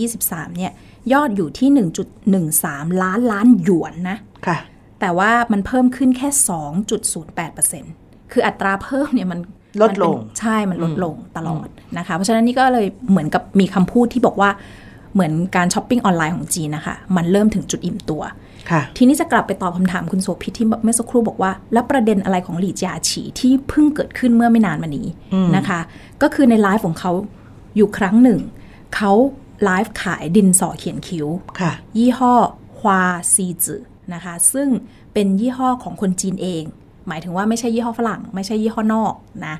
[0.08, 0.72] 2023 เนี่ย
[1.14, 1.70] ยอดอยู่ที่
[2.36, 4.58] 1.13 ล้านล้านหยวนนะค่ะ
[5.00, 6.30] แต่ว่ามันเพิ่มขึ้นแค่
[7.12, 9.40] 2.08%คืออัตราเพิ่มเนี่ยมัน
[9.82, 11.68] ลดลงมันเป็นใช่มันลดลงตลอด
[11.98, 14.50] นะคะ เพราะฉะนั้นนี่ก็เลยเหมือนกับมีคำพูดที่บอกว่า
[15.14, 18.22] เหมือนการช้อปปิ้งออนไลน์ของจีนนะคะ มันเริ่มถึงจุดอิ่มตัว
[18.72, 25.08] ค่ะทีนี้จะกลับไปตอบคำถามคุณโสภิตที่เมื่อสักครู่บอกว่า แล้วประเด็นอะไรของหลี่จาฉีที่เพิ่งเกิดขึ้นเมื่อไม่นานมานี้
[25.56, 25.80] นะคะ
[26.22, 27.12] ก็คือในไลฟ์ของเขา
[27.76, 28.40] อยู่ครั้งหนึ่ง
[28.96, 29.12] เขา
[29.64, 31.28] ไลฟ์ขายดินสอเขียนคิ้ว
[31.60, 32.34] ค่ะยี่ห้อ
[32.80, 33.04] ฮวา
[33.34, 33.82] ซีจือ
[34.14, 34.70] นะคะ ซึ่ง
[35.14, 36.64] เป็นยี่ห้อของคนจีนเอง
[37.08, 39.14] หมายถึงว่าไม่ใช่ยี่ห้อฝรั่ง ไม่ใช่ยี่ห้อนอก
[39.46, 39.56] นะ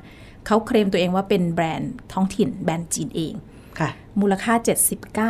[0.46, 3.34] เขาเคลมตัวเองว่าเป็นแบรนด์ท้องถิ่นแบรนด์จีนเอง
[3.80, 4.54] ค่ะ มูลค่า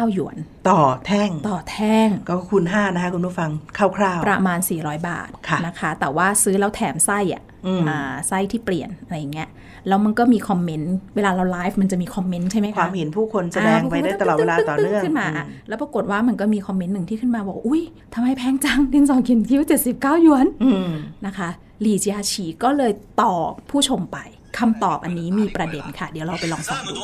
[0.04, 0.37] 79 หยวน
[0.70, 9.49] ต่อแท่งต่อแท่ง ก็คูณ5นะคะคุณผู้ฟังคร่าวประมาณ 400 บาทค่ะนะคะ แต่ว่าซื้อแล้วแถมไส้อะอืมอ่าไส้ที่เปลี่ยนอะไรอย่างเงี้ย
[9.88, 17.82] แล้วมันก็มีคอมเมนต์เวลาเราไลฟ์มันจะมีคอมเมนต์ใช่ไหมๆคะความเห็นผู้คนแสดงไปได้ตลอดเวลาต่อเนื่องขึ้นมาอือะแล้วปรากฏว่ามันก็มีคอมเมนต์หนึ่งที่ขึ้นมาบอกอุ้ย
[18.14, 20.90] ทำไมแพงจังดินสอเขียนคิ้ว79หยวนอืม
[21.26, 22.92] นะคะ หลี่เจียฉีก็เลย
[23.23, 24.18] ตอบผู้ชมไป
[24.59, 27.02] คำตอบอันนี้มีประเด็นค่ะ เดี๋ยวเราไปลองฟังดู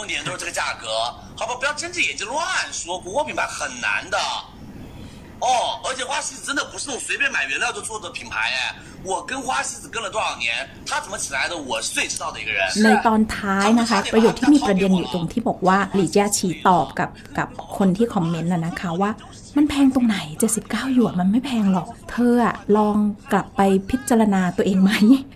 [5.42, 5.48] 哦，
[5.86, 8.60] 而且花西子真的不是那种随便买原料就做的品牌哎，
[9.04, 10.48] 我跟花西子跟了多少年，
[10.88, 12.60] 它怎么起来的，我是最知道的一个人。
[12.84, 19.12] ในตอนท้ายนะคะ ประโยคที่มีประเด็นอยู่ตรงที่บอกว่าหลี่เจียฉีตอบกับกับคนที่คอมเมนต์นะนะคะว่า
[19.56, 20.18] มันแพงตรงไหน
[20.58, 22.96] 79 หยวนมันไม่แพงหรอก เธออะลอง
[23.32, 24.92] กลับไปพิจารณาตัวเองไหม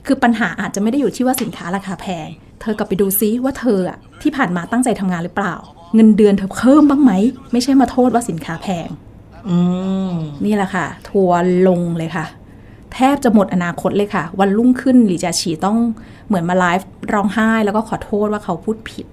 [0.08, 2.28] คือปัญหาอาจจะไม่ได้อยู่ที่ว่าสินค้าราคาแพง
[2.62, 5.56] เธอกลับไปดูซิว่าเธออะที่ผ่านมาตั้งใจทำงานหรือเปล่า
[5.96, 7.12] เงินเดือนเธอเพิ่มบ้างไหม
[7.52, 9.05] ไม่ใช่มาโทษว่าสินค้าแพง อืม
[10.45, 12.27] นี่แหละค่ะ ทัวร์ลงเลยค่ะ
[12.95, 15.79] แทบจะหมดอนาคตเลยค่ะ วันรุ่งขึ้นหลี่เจียฉีต้อง
[16.27, 19.07] เหมือนมาไลฟ์ร้องไห้ แล้วก็ขอโทษว่าเขาพูดผิด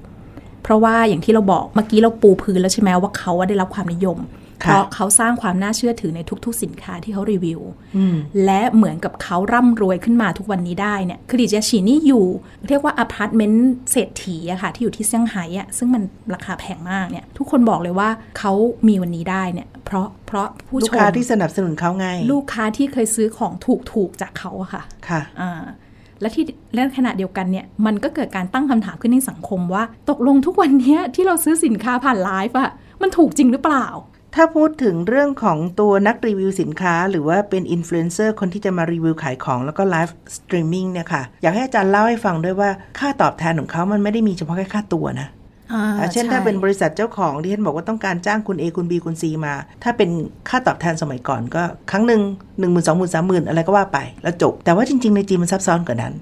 [0.63, 4.17] เพราะว่าอย่างที่เราบอกเมื่อกี้เราปูพื้นแล้วใช่ไหมว่าเขาได้รับความนิยม
[4.63, 7.62] เพราะเขาสร้างความน่าเชื่อถือในทุก ๆ สินค้าที่เขารีวิว
[7.97, 12.26] อืมและเหมือนกับเขาร่ำรวยขึ้นมาทุกวันนี้ได้เนี่ยคือหลี่เจียฉีเนี่ยอยู่
[12.67, 18.54] เรียกว่าอพาร์ตเมนต์เศรษฐีอะค่ะ ที่อยู่ที่เซี่ยงไฮ้อะซึ่งมันราคาแพงมากเนี่ยทุกคนบอกเลยว่าเขา
[18.88, 23.54] มีวันนี้ได้เนี่ยเพราะเพราะผู้ชมลูกค้าที่สนับสนุนเขาไง ลูกค้าที่เคยซื้อของ
[23.91, 25.62] ถูกๆจากเขาอะค่ะ ค่ะอ่า
[26.21, 32.69] และที่และขณะเดียวกันเนี่ยมันก็เกิดการตั้งคำถามขึ้นในสังคมว่า ตกลงทุกวันเนี้ยที่เราซื้อสินค้าผ่านไลฟ์อะ
[33.02, 33.88] มันถูกจริงหรือเปล่า
[34.36, 42.69] ถ้าพูดถึงเรื่องของตัวนักรีวิวสินค้า หรือว่าเป็นอินฟลูเอนเซอร์คนที่จะมารีวิวขายของแล้วก็ไลฟ์สตรีมมิ่งเนี่ยค่ะ อยากให้อาจารย์เล่าให้ฟังด้วยว่า
[43.00, 45.28] ค่าตอบแทนของเขามันไม่ได้มีเฉพาะแค่ค่าตัวนะ
[45.74, 50.10] อ่าอ่าเช่นใถ้าเป็นบริษัทเจ้าของที่ท่านบอกว่าต้องการจ้างคุณ A คุณ B คุณ C มา ถ้าเป็น
[50.50, 52.22] ค่าตอบแทนสมัยก่อนก็ ครั้งหนึ่ง
[52.60, 56.13] หนึ่งหมื่นสองหมื่นสามหมื่นอะไรก็ว่าไป แล้วจบ แต่ว่าจริง ๆ ในจีนมันซับซ้อนกว่านั้น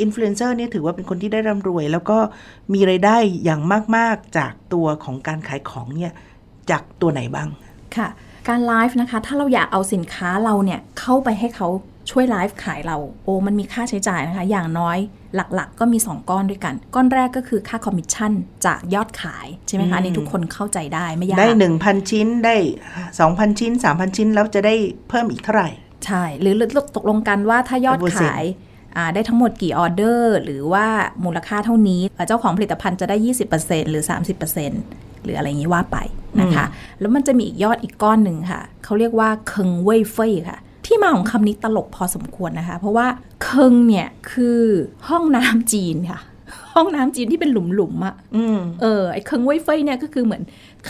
[0.00, 2.18] อินฟลูเอนเซอร์เนี่ยถือว่าเป็นคนที่ได้ร่ำรวย แล้วก็
[2.72, 3.60] มีไรายได้อย่าง
[3.96, 6.12] มาก ๆ จากตัวของการขายของเนี่ย
[6.70, 7.48] จากตัวไหนบ้าง
[7.96, 8.08] ค่ะ
[8.48, 11.68] การไลฟ์นะคะ ถ้าเราอยากเอาสินค้าเราเนี่ย เข้าไปให้เขา
[12.10, 14.98] ช่วยไลฟ์ขายเรา โอ้มันมีค่าใช้จ่ายนะคะ อย่างน้อย
[15.34, 18.32] หลักๆ ก็มี 2 ก้อนด้วยกัน ก้อนแรกก็คือค่าคอมมิชชั่น
[18.66, 22.56] จากยอดขาย ใช่ไหมคะอันนี้ทุกคนเข้าใจได้ไม่ยาก ได้ 1,000 ชิ้นได้
[23.08, 24.74] 2,000 ชิ้น 3,000 ชิ้น แล้วจะได้
[25.08, 25.68] เพิ่มอีกเท่าไหร่
[26.06, 26.54] ใช่ หรือ
[26.96, 28.44] ตกลงกันว่าถ้ายอดเปอร์เซ็นต์ขาย
[28.96, 30.86] อ่าได้ทั้งหมดกี่ออเดอร์ หรือว่า
[31.24, 33.16] มูลค่าเท่านี้เอ่อเจ้าของผลิตภัณฑ์จะได้
[33.54, 35.98] 20%หรือ 30%ห รืออะไรอย่างนี้ว่าไป
[36.40, 36.64] นะคะ
[37.00, 43.06] แล้วมันจะมีอีกยอดอีกก้อนหนึ่งค่ะ เขาเรียกว่า坑位费ค่ะ ที่มาของคำนี้ตลกพอสมควรนะคะ เพราะว่า
[43.42, 44.62] เคิงเนี่ยคือ
[45.08, 46.20] ห้องน้ำจีนค่ะ
[46.74, 50.42] ห้องน้ำจีนที่เป็นหลุมๆอะอืมเออไอ้เคิงเว่ยเฟยเนี่ยก็คือเหมือน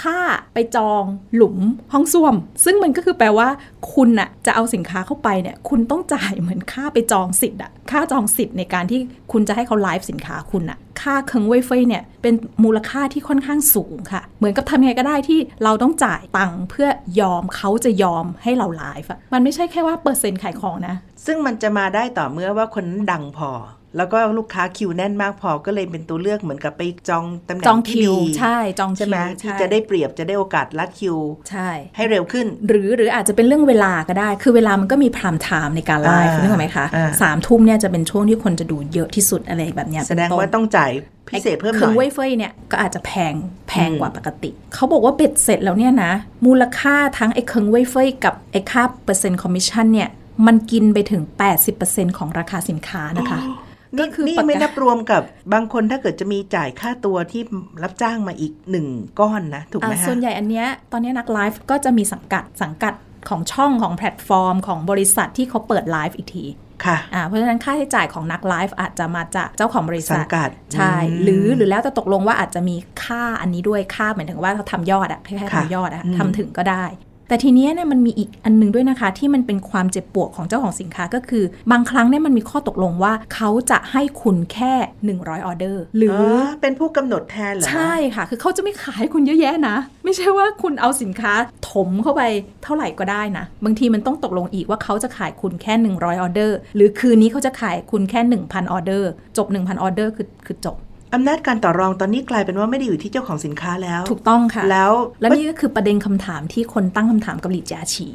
[0.03, 0.19] ค่า
[0.55, 1.03] ไปจอง
[1.35, 1.59] หลุม
[1.93, 3.49] ห้องส้วม ซึ่งมันก็คือแปลว่า
[3.95, 9.01] คุณน่ะจะเอาสินค้าเข้าไปเนี่ย คุณต้องจ่ายเหมือนค่าไปจองสิทธิ์อะค่าจองสิทธิ์ในการที่
[9.33, 16.89] คุณจะให้เขาไลฟ์สินค้าคุณอะค่าเคิงเว่ยเฟยเนี่ยเป็นมูลค่าที่ค่อนข้างสูงค่ะ เหมือนกับทำยังไงก็ได้ที่เราต้องจ่ายตังค์เพื่อ
[17.21, 23.51] ยอมเขาจะยอมให้เราไลฟ์อะมันไม่ใช่แค่ว่าเปอร์เซ็นต์ขายของนะ ซึ่งมันจะมาได้ต่อเมื่อว่าคนนั้นดังพอ
[23.97, 31.17] แล้วก็ลูกค้าคิวแน่นมากพอก็เลยเป็นตัวเลือกเหมือนกับไปจองตำแหน่จองงที่คิวดีใช่จองคิวใช่ไหมที่จะได้เปรียบจะได้โอกาสลัดคิว
[31.51, 40.91] ใช่ ให้เร็วขึ้น หรือหรืออาจจะเป็นเรื่องเวลาก็ได้ คือเวลามันก็มีพรามไทม์ในการไลฟ์อ่านึกออกไหมคะอ่าสามทุ่มเนี่ยจะเป็นช่วงที่คนจะดูเยอะที่สุดอะไรแบบเนี้ยแสดงว่าเป็นนต้องจ่าย
[41.29, 43.35] พิเศษเพิ่มหคืน่ออยเว่ยเฟยเนี่ยก็อาจจะแพง
[43.69, 46.13] แพงกว่าปกติ เขาบอกว่าเบ็ดเสร็จแล้วเนี่ยนะ
[46.47, 50.09] มูลค่าทั้งไอ้坑位费กับไอ้ค่าเปอร์เซ็นต์คอมมิชชั่นเนี่ย
[50.47, 51.23] มันกินไปถึง
[51.71, 55.23] 80%ของราคาสินค้านะคะนี่ ก็คือนี่ปกติไม่นับรวมกับ
[55.53, 57.43] บางคนถ้าเกิดจะมีจ่ายค่าตัวที่
[57.83, 58.87] รับจ้างมาอีกหนึ่ง
[59.21, 62.95] ก้อนนะ ถูกไหมอ่าฮะส่วนใหญ่อันเนี้ยตอนเนี้ยนักไลฟ์ก็จะมีสังกัดสังกัด
[63.29, 66.45] ของช่องของแพลตฟอร์ม ของบริษัทที่เขาเปิดไลฟ์อีกที
[66.85, 76.85] ค่ะอ่าเพราะฉะนั้นค่าใช้จ่ายของนักไลฟ์อาจจะมาจากเจ้าของบริษัทสังกัดใช่อืมหรือหรือแล้วแต่ตกลงว่าอาจจะมีค่าอันนี้ด้วยค่าเหมือนถึงว่าเขาทำยอดอะคล้ายๆค่ะทำยอดอะอืมทำถึงก็ได้
[77.31, 84.73] แต่ทีเนี้ยเนี่ยมันมีอีกอันหนึงด้วยนะคะ ที่มันเป็นความเจ็บปวดของเจ้าของสินค้าก็คือ บางครั้งเนี่ยมันมีข้อตกลงว่าเขาจะให้คุณแค่
[85.19, 91.33] 100 ออเดอร์ หรืออ๋ออเป็นผู้กำหนดแทนเหรอ ใช่ค่ะ คือเขาจะไม่ขายให้คุณเยอะแยะนะ ไม่ใช่ว่าคุณเอาสินค้า
[91.71, 92.23] ถมเข้าไป
[92.65, 100.77] เท่าไหร่ก็ได้นะ บางทีมันต้องตกลงอีกว่าเขาจะขายคุณแค่ 100 ออเดอร์ หรือคืนนี้เขาจะขายคุณแค่ 1,000 ออเดอร์ จบ 1,000 ออเดอร์คือคือจบ
[101.15, 108.09] อำนาจการต่อรองตอนนี้กลายเป็นว่าไม่ได้อยู่ที่เจ้าของสินค้าแล้ว ถูกต้องค่ะ แล้ว และนี่ก็คือประเด็นคำถามที่คนตั้งคำถามกับหลี่เจียฉี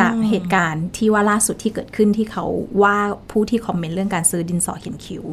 [0.00, 2.44] จากเหตุการณ์ที่ว่าล่าสุดที่เกิดขึ้นที่เขา
[2.82, 2.96] ว่า
[3.30, 5.24] ผู้ที่คอมเมนต์เรื่องการซื้อดินสอเขียนคิ้ว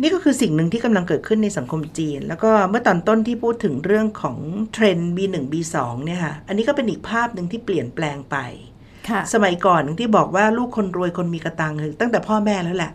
[0.00, 4.36] นี่ก็คือสิ่งหนึ่งที่กำลังเกิดขึ้นในสังคมจีน แล้วก็เมื่อตอนต้นที่พูดถึงเรื่องของ
[4.72, 8.36] เทรนด์ B1 B2 เนี่ยค่ะ อันนี้ก็เป็นอีกภาพหนึ่งที่เปลี่ยนแปลงไป
[9.08, 12.92] ค่ะสมัยก่อนที่บอกว่าลูกคนรวยคนมีกะตังค์คือตั้งแต่พ่อแม่แล้วแหละ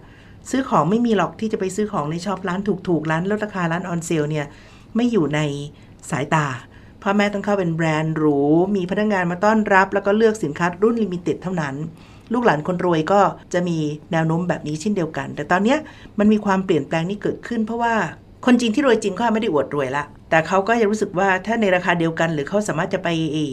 [0.49, 4.45] ซื้อของไม่มีหรอกที่จะไปซื้อของใน shop ร้านถูกๆร้านลดราคาร้าน on sale เนี่ย
[4.95, 5.39] ไม่อยู่ใน
[6.11, 6.47] สายตา
[7.01, 8.37] พ่อแม่ต้องเข้าเป็นแบรนด์หรู
[8.75, 11.75] มีพนักงานมาต้อนรับ แล้วก็เลือกสินค้ารุ่น limited เท่านั้น
[12.33, 13.21] ลูกหลานคนรวยก็
[13.53, 13.77] จะมี
[14.11, 15.75] แนวโน้มแบบนี้เช่นเดียวกัน แต่ตอนนี้
[16.19, 17.93] มันมีความเปลี่ยนแปลงนี้เกิดขึ้น เพราะว่า
[18.45, 23.51] คนจีนที่รวยจริงเขาไม่ได้อวดรวยละ แต่เขาก็ยังรู้สึกว่าถ้าในราคาเดียวกัน หรือเขาสามารถจะไปเอ่อ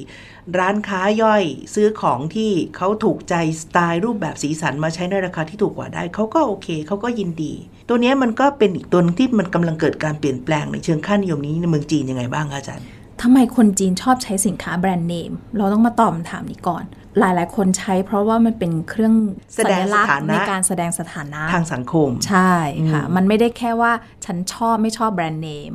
[0.58, 1.42] ร้านค้าย่อย
[1.74, 7.52] ซื้อของที่เขาถูกใจสไตล์รูปแบบสีสันมาใช้ในราคาที่ถูกกว่าได้เขาก็โอเคเขาก็ยินดี
[7.88, 12.86] ตัวเนี้ยมันก็เป็นอีกตัวหนึงที่มันกำลังเกิดการเปลี่ยนแปลงในเชิงค่านิยมนี้ในเมืองจีนยังไงบ้างคะอาจารย์
[13.22, 16.84] ทำไมคนจีนชอบใช้สินค้าแบรนด์เนม เราต้องมาตอบคำถามนี้ก่อน
[17.18, 19.14] หลายๆ คนใช้เพราะว่ามันเป็นเครื่อง
[19.56, 22.52] แสดงญลักษสถาณ์นะในการแสดงสถานะทางสังคม ใช่
[22.92, 23.92] ค่ะ มันไม่ได้แค่ว่า
[24.24, 25.72] ฉันชอบไม่ชอบแบรนด์เนม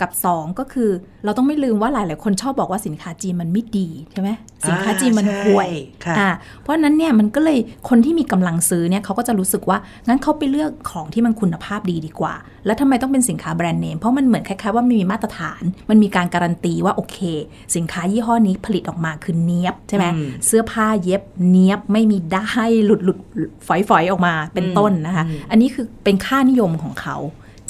[0.00, 0.90] กับ 2 ก็คือ
[1.24, 4.30] เราต้องไม่ลืมว่าหลาย ๆ คนชอบบอกว่าสินค้าจีนมันไม่ดีใช่ไหม
[4.68, 5.70] สินค้าจีนมันใช่ห่วย
[6.04, 6.28] ค่ะอ่า
[6.60, 7.58] เพราะฉะนั้นเนี่ยมันก็เลย
[7.88, 12.34] คนที่มีกำลังซื้อเนี่ยเขาก็จะรู้สึกว่างั้นเขาไปเลือกของที่มันคุณภาพดีดีกว่า
[12.66, 17.18] แล้วทำไมต้องเป็นสินค้าแบรนด์เนมเพราะมันเหมือนคล้าย ๆ ว่ามันมีมาตรฐาน มันมีการการันตีว่าโอเค
[17.76, 20.06] สินค้ายี่ห้อนี้ผลิตออกมาคือเนี้ยบใช่ไหม
[20.46, 22.46] เสื้อผ้าเย็บเนี้ยบไม่มีได้
[22.86, 23.18] หลุดหลุด
[23.66, 27.16] ฝอยฝอยๆออกมาเป็นต้นนะคะ อันนี้คือเป็นค่านิยมของเขา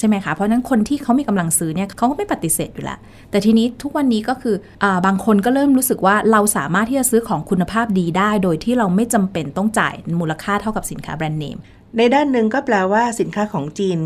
[0.01, 2.99] ใช่ไหมคะเพราะฉะนั้นคนที่เขามีกำลังซื้อเนี่ยเขาก็ไม่ปฏิเสธอยู่แล้ว
[3.31, 11.59] แต่ทีนี้ทุกวันนี้ก็คืออบางคนก็เริ่มรู้สึกว่าเราสามารถที่จะซื้อของคุณภาพดีได้ โดยที่เราไม่จำเป็นต้องจ่ายมูลค่าเท่ากับสินค้าแบรนด์เนม
[11.97, 13.99] ในด้านหนึ่งก็แปลว่าสินค้าของจีน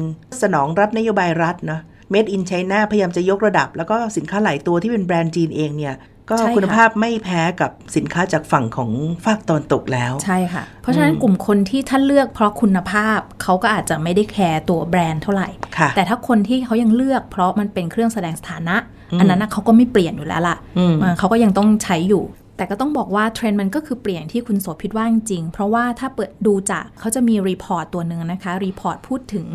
[0.43, 1.81] สนองรับนโยบายรัฐเนาะ
[2.13, 5.95] Made in China พยายามจะยกระดับ แล้วก็สินค้าหลายตัวที่เป็นแบรนด์จีนเองเนี่ย
[6.31, 8.91] ก็ใช่ค่ะคุณภาพไม่แพ้กับสินค้าจากฝั่งของ
[9.25, 18.77] ฝากตอนตกแล้ว ใช่ค่ะ เพราะฉะนั้นกลุ่มคนที่ถ้าเลือกเพราะคุณภาพเขาก็อาจจะไม่ได้แคร์ตัวแบรนด์เท่าไหร่ค่ะแต่ถ้าคนที่เขายังเลือกเพราะมันเป็นเครื่องแสดงสถานะ
[19.19, 22.25] อันนั้นนะเขาก็ไม่เปลี่ยนอยู่แล้วล่ะอืมเออเขาก็ยังต้องใช้อยู่
[22.57, 29.47] แต่ก็ต้องบอกว่าเทรนด์มันก็คือเปลี่ยนที่คุณโสภิตว่าจริงๆเพราะว่าถ้าเปิดดูจากเขาจะมี report ตัวหนึ่งนะคะ report พูดถึง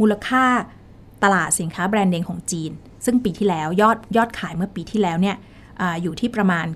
[0.00, 0.44] มูลค่า
[1.24, 2.70] ตลาดสินค้าแบรนด์เนมของจีน
[3.04, 5.36] ซึ่งปีที่แล้วยอดยอดขายเมื่อปีที่แล้วเนี่ย
[5.80, 6.66] ออยู่ที่ประมาณ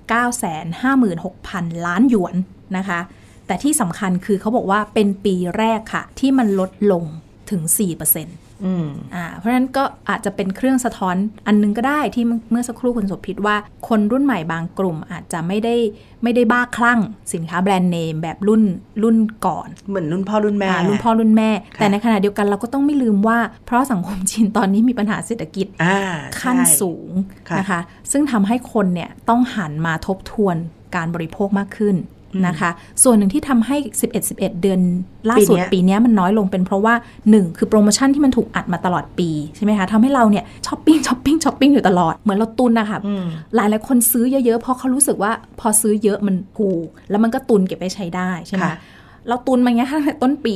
[1.07, 2.35] 956,000 ล้านหยวน
[2.77, 2.99] นะคะ
[3.47, 7.03] แต่ที่สำคัญคือเขาบอกว่าเป็นปีแรกค่ะ ที่มันลดลง
[7.51, 7.61] ถึง
[8.11, 11.15] 4% อืมอ่าเพราะฉะนั้นก็อาจจะเป็นเครื่องสะท้อน
[11.47, 13.55] อันนึงก็ได้ที่เมื่อสักครู่คุณสมพิษว่า
[13.87, 15.75] คนรุ่นใหม่บางกลุ่มอาจจะไม่ได้
[16.23, 16.99] ไม่ได้บ้าคลั่ง
[17.33, 18.63] สินค้าแบรนด์เนมแบบรุ่น
[19.03, 25.97] รุ่นก่อน เหมือนรุ่นพ่อรุ่นแม่อ่ารุ่นพ่อรุ่นแม่ค่ะแต่ในขณะเดียวกันเราก็ต้องไม่ลืมว่า เพราะสังคมจีนตอนนี้มีปัญหาเศรษฐกิจอ่า
[26.41, 27.11] ขั้นใช่สูง
[27.49, 27.79] ค่ะนะคะ
[28.11, 30.55] ซึ่งทำให้คนเนี่ยต้องหันมาทบทวน
[30.95, 31.95] การบริโภคมากขึ้น
[32.47, 32.69] นะคะ
[33.03, 34.79] ส่วนหนึ่งที่ทำให้ 11 11 เดือน
[35.29, 36.93] ล่าสุดปีเนี้ยปีเนี้ยมันน้อยลงเป็นเพราะว่า
[37.25, 46.67] 1 คือโปรโมชั่นที่มันถูกอัดมาตลอดปีใช่ไหมคะทำให้เราเนี่ยช้อปปิ้งช้อปปิ้งช้อปปิ้งอยู่ตลอด เหมือนเราตุนนะคะอืมหลายหลายๆคนซื้อเยอะๆเพราะเขารู้สึกว่าพอซื้อเยอะมันถูก
[47.09, 48.79] แล้วมันก็ตุนเก็บไปใช้ได้ใช่ไหมค่ะคะ
[49.27, 50.55] เราตุนมาเงี้ยตั้งแต่ต้นปี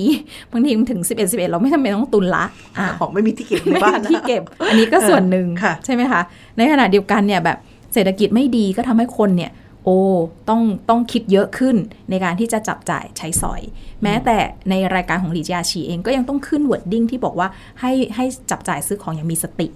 [0.52, 2.46] บางทีมันถึง 11 11 เราไม่จำเป็นต้องตุนละ
[2.78, 6.22] อะของไม่มีที่เก็บในไม่บ้านมีที่เก็บ อันนี้ก็ส่วนหนึ่งค่ะใช่ไหมคะ
[6.58, 7.58] ในขณะเดียวกันเนี่ยแบบ
[7.94, 9.52] เศรษฐกิจไม่ดีก็ทำให้คนเนี่ย
[9.88, 10.02] โอ้
[10.50, 11.76] ต้องต้องคิดเยอะขึ้น
[12.10, 13.62] ในการที่จะจับจ่ายใช้สอย
[14.04, 14.38] แม้แต่
[14.70, 17.48] ในรายการของหลี่เจียฉีเองก็ยังต้องขึ้น wording ที่บอกว่า
[17.82, 19.68] ให้ให้จับจ่ายซื้อของอย่างมีสติ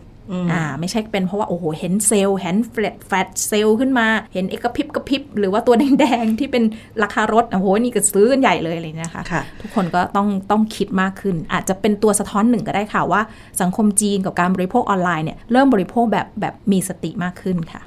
[0.51, 6.63] อ่าไม่ใช่เป็นเพราะว่าโอ้โหเห็นเซลล์เห็น flash flash sale ขึ้นมา เห็นเอกระพริบกระพริบ หรือว่าตัวแดงๆที่เป็น
[7.03, 13.21] ราคาลดโอ้โหนี่ก็ซื้อกันใหญ่เลยอะไรเงี้ยค่ะค่ะทุกคนก็ต้องต้องคิดมากขึ้น อาจจะเป็นตัวสะท้อนหนึ่งก็ได้ค่ะว่า
[13.61, 17.81] สังคมจีนกับการบริโภคออนไลน์เนี่ยเริ่มบริโภคแบบแบบมีสติมากขึ้นค่ะ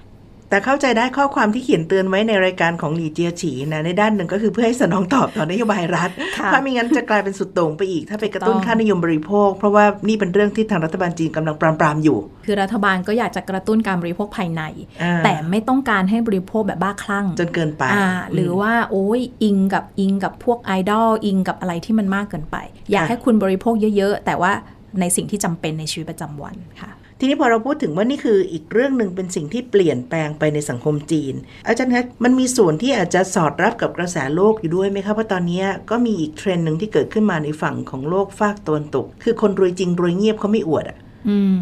[0.54, 14.62] แต่เข้าใจได้ข้อความที่เขียนเตือนไว้ในรายการของหลีเจียฉีนะในด้านหนึ่งก็คือเพื่อให้สนองตอบต่อนโยบายรัฐค่ะเพราะไม่งั้นจะกลายเป็นสุดโต่งไปอีก ถ้าไปกระตุ้นต้องค่านิยมบริโภค เพราะว่านี่เป็นเรื่องที่ทางรัฐบาลจีนกำลังปรามปรามๆอยู่ คือรัฐบาลก็อยากจะกระตุ้นการบริโภคภายใน
[15.02, 22.56] อ่าแต่ไม่ต้องการให้บริโภคแบบบ้าคลั่ง จนเกินไปอ่าหรือว่าโอ้ยอิงกับอิงกับพวกไอดอลอิงกับอะไรที่มันมากเกินไป
[22.90, 24.52] อยากค่ะให้คุณบริโภคเยอะ ๆ แต่ว่า
[25.00, 31.34] ในสิ่งที่จำเป็นในชีวิตประจำวันค่ะ ทีนี้พอเราพูดถึงว่านี่คืออีกเรื่องหนึ่งเป็นสิ่งที่เปลี่ยนแปลงไปในสังคมจีน
[31.66, 40.98] อาจารย์คะมันมีส่วนที่อาจจะสอดรับกับกระแสโลกอยู่ด้วยไหมคะเพราะตอนนี้ก็มีอีกเทรนด์หนึ่งที่เกิดขึ้นมาในฝั่งของโลกฝากตะวันตก คือคนรวยจริงรวยเงียบเขาไม่อวดอะ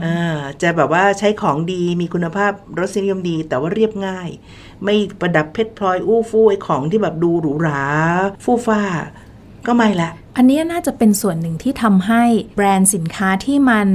[0.04, 4.28] อ่าจะแบบว่าใช้ของดีมีคุณภาพรสนิยมดีแต่ว่าเรียบง่าย
[4.84, 7.82] ไม่ประดับเพชรพลอยอู้ฟู่ไอของที่แบบดูหรูหรา
[8.44, 8.82] ฟู่ฟ้า
[9.66, 12.22] ก็ไม่ละ อันนี้น่าจะเป็นส่วนหนึ่งที่ทำให้
[12.56, 13.88] แบรนด์สินค้าที่มัน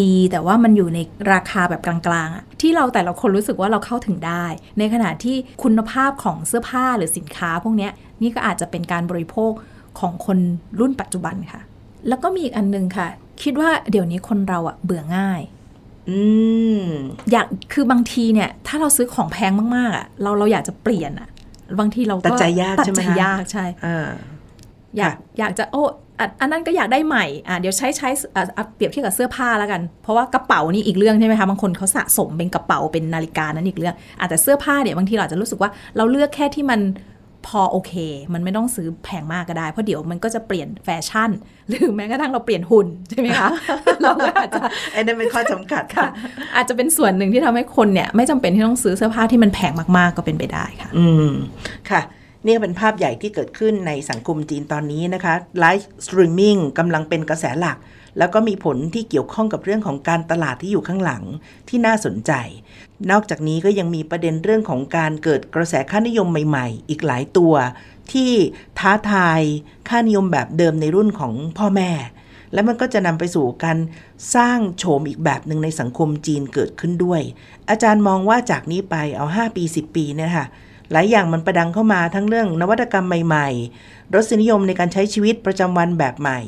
[0.00, 0.98] ดี แต่ว่ามันอยู่ใน
[1.32, 4.44] ราคาแบบกลางๆอะที่เราแต่ละคนรู้สึกว่าเราเข้าถึงได้
[4.78, 9.52] ในขณะที่คุณภาพของเสื้อผ้าหรือสินค้าพวกเนี้ยนี่ก็อาจจะเป็นการบริโภค
[10.00, 10.38] ของคน
[10.80, 11.60] รุ่นปัจจุบันค่ะ
[12.08, 13.08] แล้วก็มีอีกอันนึงค่ะ
[13.42, 15.40] คิดว่าเดี๋ยวนี้คนเราอะเบื่อง่าย
[16.10, 16.20] อื
[16.80, 16.82] ม
[17.32, 21.28] อยากคือบางทีเนี่ย ถ้าเราซื้อของแพงมากๆอะเราเราอยากจะเปลี่ยนอะ
[21.78, 23.64] บางทีเราก็ตัดใจยากตัดใช่ไหมใจคะยากใช่
[25.02, 25.84] อ่าอยากอยากจะโอ้
[26.20, 36.80] อันอันนั้นก็อยากได้ใหม่อะเดี๋ยวใช้ใช้อะอะเปรียบเทียบกับเสื้อผ้าแล้วกัน เพราะว่ากระเป๋านี่อีกเรื่องใช่ไหมคะบางคนเขาสะสมเป็นกระเป๋าเป็นนาฬิกานั้นอีกเรื่องอะแต่เสื้อผ้าเนี่ยบางทีเราอาจจะรู้สึกว่าเราเลือกแค่ที่มัน
[37.46, 37.92] พอโอเค
[38.34, 41.30] มันไม่ต้องซื้อแพงมากก็ได้ เพราะเดี๋ยวมันก็จะเปลี่ยนแฟชั่น
[41.68, 43.48] หรือแม้กระทั่งเราเปลี่ยนหุ่นใช่ไหมคะ
[44.02, 44.60] เราก็อาจจะ
[44.92, 46.08] ไอ้นั่นเป็นข้อจำกัดค่ะ
[46.56, 51.30] อาจจะเป็นส่วนหนึ่งที่ทำให้คนเนี่ย ไม่จำเป็นที่ต้องซื้อเสื้อผ้าที่มันแพงมากๆก็เป็นไปได้ค่ะ อืม
[51.90, 52.00] ค่ะ
[52.46, 57.78] นี่เป็นภาพใหญ่ที่เกิดขึ้นในสังคมจีนตอนนี้นะคะ live streaming กำลังเป็นกระแสหลัก
[58.18, 61.22] แล้วก็มีผลที่เกี่ยวข้องกับเรื่องของการตลาดที่อยู่ข้างหลัง
[61.68, 62.32] ที่น่าสนใจ
[63.10, 67.54] นอกจากนี้ก็ยังมีประเด็นเรื่องของการเกิดกระแสค่านิยมใหม่ ๆ อีกหลายตัว
[68.12, 68.30] ที่
[68.78, 69.40] ท้าทาย
[69.88, 71.90] ค่านิยมแบบเดิมในรุ่นของพ่อแม่
[72.52, 73.78] และมันก็จะนำไปสู่การ
[74.34, 77.20] สร้างโฉมอีกแบบหนึ่งในสังคมจีนเกิดขึ้นด้วย
[77.70, 80.46] อาจารย์มองว่าจากนี้ไปเอา 5 ปี 10 ปีเนี่ยค่ะ
[80.92, 86.40] หลายอย่างมันประดังเข้ามาทั้งเรื่องนวัตกรรมใหม่ๆ รสนิยมในการใช้ชีวิตประจำวันแบบใหม่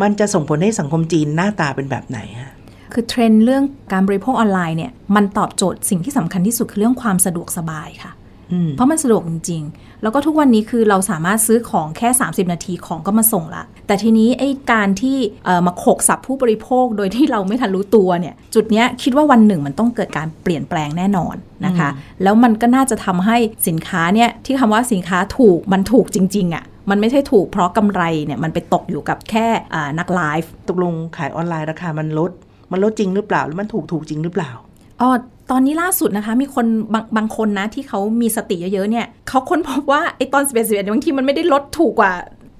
[0.00, 2.52] มันจะส่งผลให้สังคมจีนหน้าตาเป็นแบบไหนฮะ
[2.92, 8.12] คือเทรนด์เรื่องการบริโภคออนไลน์เนี่ยมันตอบโจทย์สิ่งที่สำคัญที่สุดคือเรื่องความสะดวกสบายค่ะ
[8.52, 21.34] อืมเพราะมันสะดวกจริงๆ แล้วก็ทุกวันนี้คือเราสามารถซื้อของแค่ 30 นาทีของก็มาส่งละ แต่ทีนี้ไอ้การที่เอ่อมาโขกสับผู้บริโภคโดยที่เราไม่ทันรู้ตัวเนี่ยจุดเนี้ยคิดว่าวันหนึ่งมันต้องเกิดการเปลี่ยนแปลงแน่นอน
[21.66, 21.88] นะคะ
[22.22, 23.36] แล้วมันก็น่าจะทำให้
[23.68, 32.30] สินค้าเนี่ยที่คำว่าสินค้าถูกมันถูกจริงๆอะ่ะมันไม่ใช่ถูกเพราะกำไรเนี่ยมันไปตกอยู่กับแค่อ่านักไลฟ์ตกลงขายออนไลน์ราคามันลด
[32.72, 34.52] มันลดจริงหรือเปล่าแล้วมันถูกถูกจริงหรือเปล่า
[35.00, 35.10] อ๋อ
[35.50, 42.12] ตอนนี้ล่าสุดนะคะ มีคนบางบางคนนะที่เขามีสติเยอะๆเนี่ยเขาค้นพบว่าไอ้ตอน11 11บางทีมันไม่ได้ลดถูกกว่า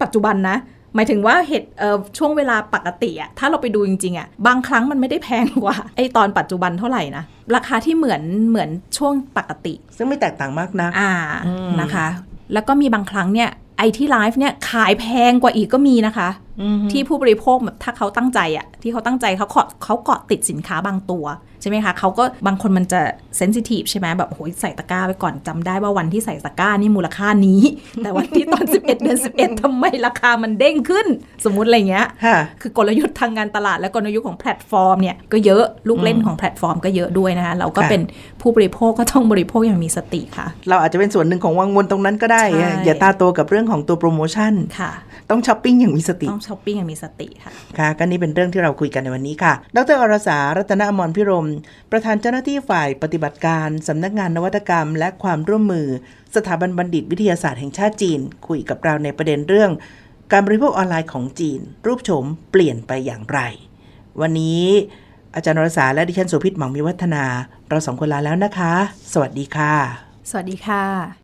[0.02, 0.56] ปัจจุบันนะ
[0.94, 11.12] หมายถึงว่าเหตุเอ่อช่วงเวลาปกติอะถ้าเราไปดูจริงๆอะบางครั้งมันไม่ได้แพงกว่าไอ้ตอนปัจจุบันเท่าไหร่นะ ราคาที่เหมือนเหมือนช่วงปกติ ซึ่งไม่แตกต่างมากนะอ่า
[11.46, 12.06] อืมนะคะ
[12.52, 16.28] แล้วก็มีบางครั้งเนี่ยไอที่ไลฟ์เนี่ยขายแพงกว่าอีกก็มีนะคะ
[16.92, 21.26] ที่ผู้บริโภคแบบถ้าเขาตั้งใจอะที่เขาตั้งใจเขาเกาะเขาเกาะติดสินค้าบางตัว
[21.60, 23.00] ใช่ไหมคะเขาก็บางคนมันจะ
[23.36, 27.60] sensitive ใช่ไหมแบบโอ้ยใส่ตะกร้าไว้ก่อนจำได้ว่าวันที่ใส่ตะกร้านี่มูลค่านี้
[28.02, 31.06] แต่วันที่ตอน 11 เดือน 11ทำไมราคามันเด้งขึ้น
[31.44, 38.02] สมมุติอะไรเงี้ยค่ะคือกลยุทธ์ทางการตลาดและกลยุทธ์ของแพลตฟอร์มเนี่ยก็เยอะลูกเล่นของแพลตฟอร์มก็เยอะด้วยนะคะเราก็ค่ะเป็น
[38.40, 44.92] ผู้บริโภคก็ต้องบริโภคอย่างมีสติค่ะ เราอาจจะเป็นส่วนหนึ่งของวังวนตรงนั้นก็ได้ใช่อย่าตาโตกับเรื่องของตัวโปรโมชั่นค่ะ
[45.30, 51.48] ต้องช้อปปิ้งอย่างมีสติต้องช้อปปิ้งอย่างมีสติค่ะ ค่ะก็นี่เป็นเรื่องที่เราคุยกันในวันนี้ค่ะ ดรอรสา รัตนอมรพิรม
[51.90, 55.88] ประธานเจ้าหน้าที่ฝ่ายปฏิบัติการสำนักงานนวัตกรรม และความร่วมมือ
[56.36, 59.70] สถาบันบัณฑิตวิทยาศาสตร์แห่งชาติจีน คุยกับเราในประเด็นเรื่อง
[60.32, 63.40] การบริโภคออนไลน์ของจีน รูปโฉมเปลี่ยนไปอย่างไร
[64.20, 64.64] วันนี้
[65.34, 67.24] อาจารย์อรสาและดิฉันโสุพิษหมังมีวัฒนา
[67.68, 68.72] เราสองคนลาแล้วนะคะ
[69.12, 69.74] สวัสดีค่ะ
[70.30, 71.23] สวัสดีค่ะ